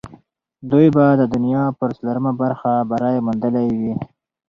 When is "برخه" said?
2.41-2.71